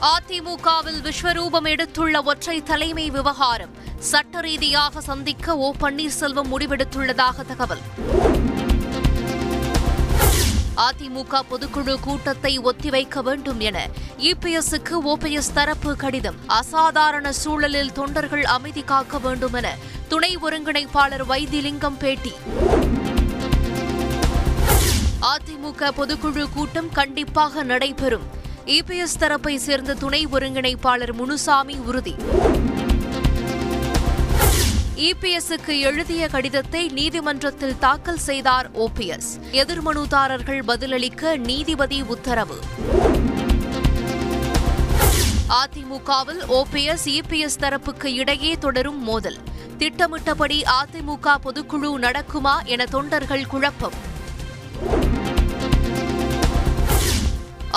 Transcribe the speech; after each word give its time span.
அதிமுகவில் 0.00 1.00
விஸ்வரூபம் 1.02 1.64
எடுத்துள்ள 1.64 2.24
ஒற்றை 2.24 2.62
தலைமை 2.62 3.10
விவகாரம் 3.10 3.70
சட்ட 3.98 4.40
ரீதியாக 4.40 5.00
சந்திக்க 5.00 5.56
ஓ 5.56 5.72
பன்னீர்செல்வம் 5.80 6.50
முடிவெடுத்துள்ளதாக 6.50 7.46
தகவல். 7.46 7.80
அதிமுக 10.76 11.42
பொதுக்குழு 11.50 12.00
கூட்டத்தை 12.00 12.58
ஒத்திவைக்க 12.58 13.22
வேண்டும் 13.22 13.60
என 13.60 13.88
இபிஎஸ்க்கு 14.18 14.94
ஓபிஎஸ் 15.04 15.52
தரப்பு 15.54 15.96
கடிதம். 15.96 16.36
அசாதாரண 16.46 17.32
சூழலில் 17.32 17.92
தொண்டர்கள் 17.92 18.44
அமைதி 18.44 18.82
காக்க 18.82 19.18
வேண்டும் 19.18 19.52
என 19.52 19.76
துணை 20.08 20.36
ஒருங்கிணைப்பாளர் 20.36 21.26
வைத்திலிங்கம் 21.26 21.96
பேட்டி. 21.96 22.34
அதிமுக 25.20 25.90
பொதுக்குழு 25.96 26.46
கூட்டம் 26.54 26.92
கண்டிப்பாக 26.92 27.62
நடைபெறும். 27.62 28.36
இபிஎஸ் 28.68 29.18
தரப்பை 29.18 29.58
சேர்ந்த 29.58 29.94
துணை 29.94 30.26
ஒருங்கிணைப்பாளர் 30.26 31.12
முனுசாமி 31.12 31.74
உறுதி. 31.74 32.14
இபிஎஸ்க்கு 34.96 35.80
எழுதிய 35.80 36.28
கடிதத்தை 36.28 36.88
நீதிமன்றத்தில் 36.88 37.78
தாக்கல் 37.78 38.18
செய்தார் 38.18 38.70
ஓபிஎஸ் 38.72 39.30
எதிர்மனுதாரர்கள் 39.52 40.62
பதிலளிக்க 40.62 41.36
நீதிபதி 41.36 42.02
உத்தரவு. 42.02 42.58
அதிமுகவில் 45.48 46.42
ஓபிஎஸ் 46.48 47.04
இபிஎஸ் 47.04 47.58
தரப்புக்கு 47.58 48.04
இடையே 48.04 48.54
தொடரும் 48.54 49.02
மோதல். 49.02 49.38
திட்டமிட்டபடி 49.78 50.62
அதிமுக 50.82 51.34
பொதுக்குழு 51.44 51.96
நடக்குமா 51.96 52.64
என 52.64 52.84
தொண்டர்கள் 52.84 53.46
குழப்பம். 53.46 53.96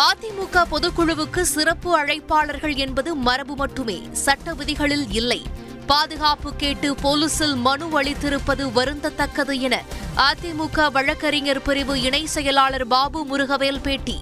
அதிமுக 0.01 0.65
பொதுக்குழுவுக்கு 0.71 1.41
சிறப்பு 1.41 2.03
அழைப்பாளர்கள் 2.03 2.75
என்பது 2.75 3.15
மரபு 3.15 3.55
மட்டுமே. 3.55 4.07
சட்ட 4.11 4.53
விதிகளில் 4.53 5.11
இல்லை. 5.11 5.45
பாதுகாப்பு 5.85 6.55
கேட்டு 6.55 6.95
போலீசில் 6.95 7.55
மனு 7.55 8.01
அளித்திருப்பது 8.01 8.71
வருந்தத்தக்கது 8.75 9.59
என 9.59 9.83
அதிமுக 10.15 10.91
வழக்கறிஞர் 10.91 11.61
பிரிவு 11.61 12.01
இணை 12.01 12.25
செயலாளர் 12.25 12.87
பாபு 12.87 13.25
முருகவேல் 13.25 13.81
பேட்டி. 13.81 14.19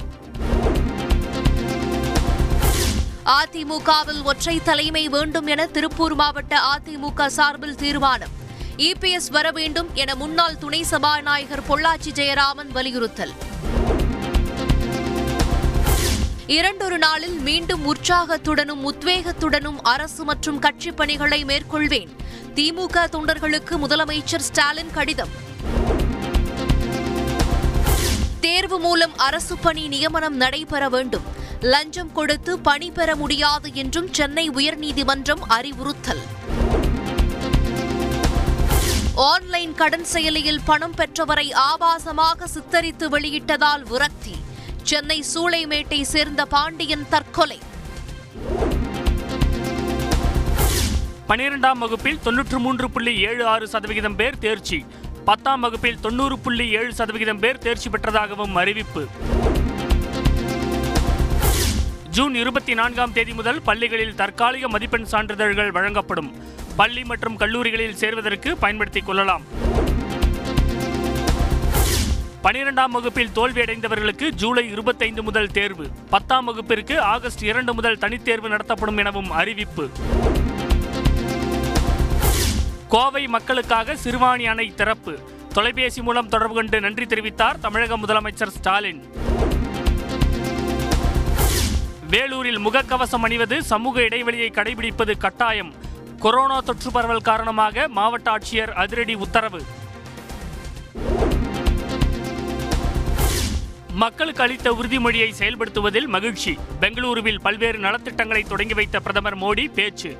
அதிமுகவில் 3.25 4.23
ஒற்றை 4.23 4.61
தலைமை 4.63 5.09
வேண்டும் 5.09 5.47
என 5.47 5.65
திருப்பூர் 5.65 6.15
மாவட்ட 6.15 6.59
அதிமுக 6.77 7.25
சார்பில் 7.25 7.75
தீர்மானம். 7.75 8.31
இபிஎஸ் 8.77 9.31
வர 9.31 9.51
வேண்டும் 9.51 9.89
என 9.93 10.15
முன்னாள் 10.15 10.57
துணை 10.57 10.83
சபாநாயகர் 10.83 11.63
பொள்ளாச்சி 11.69 12.11
ஜெயராமன் 12.13 12.71
வலியுறுத்தல். 12.71 13.33
இரண்டொரு 16.49 16.97
நாளில் 16.97 17.39
மீண்டும் 17.39 17.95
உற்சாகத்துடனும் 17.95 18.91
உத்வேகத்துடனும் 18.91 19.77
அரசு 19.83 20.23
மற்றும் 20.23 20.59
கட்சிப் 20.59 20.97
பணிகளை 20.97 21.45
மேற்கொள்வேன். 21.45 22.07
திமுக 22.55 23.05
தொண்டர்களுக்கு 23.11 23.77
முதலமைச்சர் 23.77 24.37
ஸ்டாலின் 24.37 24.91
கடிதம். 24.91 25.29
தேர்வு 28.39 28.79
மூலம் 28.79 29.17
அரசு 29.17 29.57
பணி 29.57 29.87
நியமனம் 29.87 30.35
நடைபெற 30.35 30.89
வேண்டும். 30.89 31.23
லஞ்சம் 31.59 32.11
கொடுத்து 32.11 32.59
பணி 32.59 32.91
பெற 32.91 33.15
முடியாது 33.15 33.73
என்றும் 33.73 34.13
சென்னை 34.13 34.49
உயர்நீதிமன்றம் 34.49 35.41
அறிவுறுத்தல். 35.47 36.21
ஆன்லைன் 39.15 39.75
கடன் 39.75 40.05
செயலியில் 40.13 40.61
பணம் 40.65 40.93
பெற்றவரை 40.97 41.53
ஆபாசமாக 41.53 42.43
சித்தரித்து 42.43 43.09
வெளியிட்டதால் 43.09 43.83
விரக்தி. 43.83 44.47
சென்னை 44.89 45.23
சூளைமேட்டை 45.33 46.01
சேர்ந்த 46.01 46.45
பாண்டியன் 46.45 47.05
தற்கொலை. 47.09 47.59
பனிரெண்டாம் 51.29 51.77
வகுப்பில் 51.77 52.19
தொன்னூற்று 52.23 52.59
மூன்று 52.59 52.89
புள்ளி 52.89 53.19
ஏழு 53.19 53.45
ஆறு 53.45 53.67
சதவிகிதம் 53.67 54.15
பேர் 54.15 54.37
தேர்ச்சி. 54.37 54.85
பத்தாம் 55.25 55.59
வகுப்பில் 55.59 55.99
தொண்ணூறு 55.99 56.39
புள்ளி 56.39 56.69
ஏழு 56.69 56.93
சதவிகிதம் 56.93 57.39
பேர் 57.39 57.57
தேர்ச்சி 57.57 57.89
பெற்றதாகவும் 57.89 58.53
அறிவிப்பு. 58.53 59.07
ஜூன் 62.09 62.35
இருபத்தி 62.35 62.73
நான்காம் 62.73 63.13
தேதி 63.13 63.33
முதல் 63.33 63.61
பள்ளிகளில் 63.61 64.15
தற்காலிக 64.15 64.67
மதிப்பெண் 64.67 65.05
சான்றிதழ்கள் 65.05 65.71
வழங்கப்படும். 65.71 66.35
பள்ளி 66.75 67.03
மற்றும் 67.03 67.37
கல்லூரிகளில் 67.37 67.95
சேர்வதற்கு 67.95 68.57
பயன்படுத்திக் 68.57 69.05
கொள்ளலாம். 69.05 69.41
பனிரெண்டாம் 72.43 72.89
வகுப்பில் 72.89 73.29
தோல்வியடைந்தவர்களுக்கு 73.35 74.29
ஜூலை 74.29 74.69
இருபத்தைந்து 74.69 75.23
முதல் 75.23 75.51
தேர்வு. 75.51 75.87
பத்தாம் 76.09 76.45
வகுப்பிற்கு 76.45 77.01
ஆகஸ்ட் 77.01 77.43
இரண்டு 77.43 77.73
முதல் 77.73 77.97
தனித்தேர்வு 77.97 78.47
நடத்தப்படும் 78.47 78.97
எனவும் 78.97 79.31
அறிவிப்பு. 79.31 79.89
கோவை 82.87 83.27
மக்களுக்காக 83.27 83.97
சிறுவாணி 84.03 84.45
அணை 84.45 84.73
திறப்பு. 84.75 85.19
தொலைபேசி 85.53 86.01
மூலம் 86.01 86.29
தொடர்பு 86.29 86.53
கொண்டு 86.53 86.79
நன்றி 86.79 87.05
தெரிவித்தார் 87.05 87.59
தமிழக 87.59 87.97
முதலமைச்சர் 87.97 88.47
ஸ்டாலின். 88.47 89.13
வேலூரில் 92.09 92.67
முகக்கவசம் 92.67 93.21
அணிவது 93.21 93.63
சமூக 93.63 94.01
இடைவெளியை 94.01 94.49
கடைபிடிப்பது 94.49 95.17
கட்டாயம். 95.17 95.73
கொரோனா 96.19 96.59
தொற்று 96.59 96.91
பரவல் 96.91 97.21
காரணமாக 97.21 97.87
மாவட்ட 97.87 98.37
ஆட்சியர் 98.37 98.73
அதிரடி 98.73 99.13
உத்தரவு. 99.13 99.61
மக்களுக்கு 103.93 104.43
அளித்த 104.43 104.71
உறுதிமொழியை 104.71 105.33
செயல்படுத்துவதில் 105.39 106.07
மகிழ்ச்சி. 106.07 106.57
பெங்களூருவில் 106.81 107.39
பல்வேறு 107.41 107.79
நலத்திட்டங்களை 107.79 108.47
தொடங்கி 108.47 108.73
வைத்த 108.73 108.99
பிரதமர் 108.99 109.37
மோடி 109.37 109.73
பேச்சு. 109.73 110.17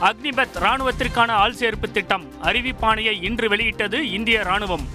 அக்னிபத் 0.00 0.58
ராணுவத்திற்கான 0.60 1.28
ஆள் 1.28 1.54
சேர்ப்பு 1.54 1.90
திட்டம். 1.92 2.32
அறிவிப்பாணையை 2.42 3.22
இன்று 3.22 3.48
வெளியிட்டது 3.48 4.10
இந்திய 4.10 4.40
ராணுவம் 4.40 4.88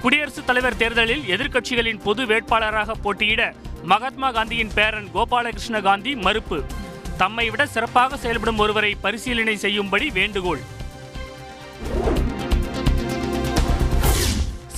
குடியரசுத் 0.00 0.46
தலைவர் 0.46 0.76
தேர்தலில் 0.76 1.22
எதிர்க்கட்சிகளின் 1.22 2.02
பொது 2.02 2.24
வேட்பாளராக 2.24 2.90
போட்டியிட 3.02 3.54
மகாத்மா 3.82 4.32
காந்தியின் 4.32 4.70
பேரன் 4.74 5.08
கோபாலகிருஷ்ண 5.14 5.80
காந்தி 5.80 6.16
மறுப்பு. 6.16 6.64
தம்மை 7.20 7.50
விட 7.50 7.66
சிறப்பாக 7.66 8.16
செயல்படும் 8.16 8.58
ஒருவரை 8.58 8.94
பரிசீலனை 8.94 9.56
செய்யும்படி 9.56 10.10
வேண்டுகோள். 10.10 10.60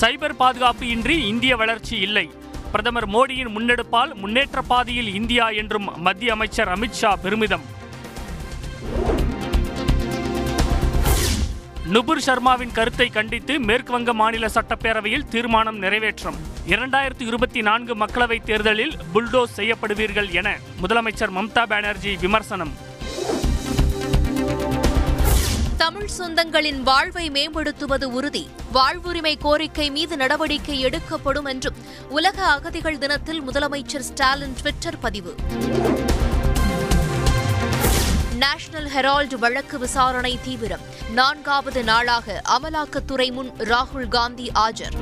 சைபர் 0.00 0.34
பாதுகாப்பு 0.36 0.88
இன்றி 0.88 1.16
இந்திய 1.26 1.56
வளர்ச்சி 1.56 1.97
இல்லை. 2.06 2.26
பிரதமர் 2.72 3.08
மோடியின் 3.08 3.53
முன்னெடுப்பால் 3.56 4.14
முன்னேற்ற 4.14 4.62
பாதையில் 4.62 5.14
இந்தியா 5.14 5.48
என்றும் 5.48 5.88
மத்திய 5.97 6.32
அமைச்சர் 6.32 6.72
அமித்ஷா 6.75 7.12
பெருமிதம். 7.22 7.72
நுபுர் 11.87 12.20
சர்மாவின் 12.20 12.72
கருத்தை 12.72 13.09
கண்டித்து 13.09 13.60
மேற்கு 13.60 13.93
வங்க 13.93 14.12
மாநில 14.12 14.47
சட்டப்பேரவையில் 14.47 15.28
தீர்மானம் 15.28 15.82
நிறைவேற்றம். 15.82 16.37
இரண்டாயிரத்தி 16.66 17.20
இருபத்தி 17.20 17.62
நான்கு 17.62 17.97
மக்களவைத் 17.97 18.44
தேர்தலில் 18.44 18.93
புல்டோஸ் 19.15 19.54
செய்யப்படுவீர்கள் 19.56 20.31
என 20.31 20.59
முதலமைச்சர் 20.82 21.31
மம்தா 21.31 21.66
பானர்ஜி 21.66 22.16
விமர்சனம். 22.16 22.72
தமிழ் 25.76 26.09
சொந்தங்களின் 26.19 26.82
வாழ்வை 26.82 27.31
மேம்படுத்துவது 27.31 28.12
உறுதி 28.12 28.48
வாழ்வுரிமை 28.72 29.38
கோரிக்கை 29.38 29.91
மீது 29.91 30.16
நடவடிக்கை 30.16 30.81
எடுக்கப்படும் 30.81 31.44
என்றும் 31.44 31.75
உலக 32.09 32.47
அகதிகள் 32.47 32.98
தினத்தில் 32.98 33.42
முதலமைச்சர் 33.42 34.06
ஸ்டாலின் 34.10 34.54
ட்விட்டர் 34.60 34.98
பதிவு. 34.98 35.37
நேஷனல் 38.42 38.91
ஹெரால்டு 38.91 39.34
வழக்கு 39.34 39.78
விசாரணை 39.78 40.38
தீவிரம். 40.44 40.80
நான்காவது 41.14 41.84
நாளாக 41.84 42.42
அமலாக்கத்துறை 42.48 43.32
முன் 43.32 43.50
ராகுல் 43.59 44.09
காந்தி 44.09 44.50
ஆஜர். 44.54 44.97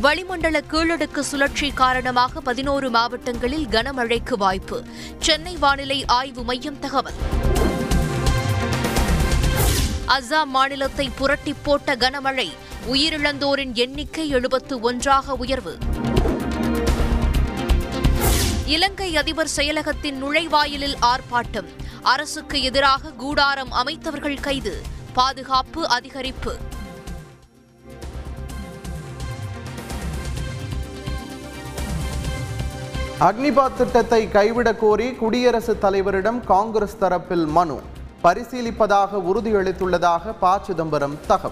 வளிமண்டல 0.00 0.62
கீழடுக்கு 0.70 1.18
சுழற்சி 1.18 1.70
காரணமாக 1.70 2.40
பதினோரு 2.40 2.90
மாவட்டங்களில் 2.90 3.66
கனமழைக்கு 3.66 4.36
வாய்ப்பு. 4.36 4.84
சென்னை 5.18 5.56
வானிலை 5.56 6.04
ஆய்வு 6.06 6.42
மையம் 6.42 6.78
தகவல். 6.78 7.18
அஸ்ஸாம் 10.06 10.44
மாநிலத்தை 10.44 11.10
புரட்டி 11.16 11.54
போட்ட 11.62 11.94
கனமழை. 11.94 12.48
உயிரிழந்தோரின் 12.92 13.74
எண்ணிக்கை 13.74 14.28
எழுபத்து 14.28 14.80
ஒன்றாக 14.80 15.34
உயர்வு. 15.34 15.78
இலங்கை 18.68 19.16
அதிபர் 19.16 19.48
செயலகத்தின் 19.56 20.18
நுழைவாயிலில் 20.22 20.96
ஆர்ப்பாட்டம். 21.00 21.68
அரசுக்கு 22.02 22.62
எதிராக 22.62 23.10
கூடாரம் 23.10 23.72
அமைத்தவர்கள் 23.72 24.40
கைது. 24.40 24.82
பாதுகாப்பு 25.12 25.86
அதிகரிப்பு. 25.86 26.56
அக்னிபாத் 33.20 33.76
திட்டத்தை 33.76 34.28
கைவிடக் 34.28 34.80
கோரி 34.80 35.12
குடியரசுத் 35.12 35.84
தலைவரிடம் 35.84 36.44
காங்கிரஸ் 36.44 36.96
தரப்பில் 37.00 37.46
மனு. 37.46 37.82
பரிசீலிப்பதாக 38.24 39.08
உறுதியளித்துள்ளதாக 39.12 40.34
ப. 40.40 40.58
சிதம்பரம் 40.62 41.18
தகவல். 41.26 41.46